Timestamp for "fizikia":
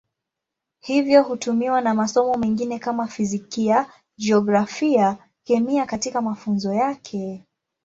3.07-3.85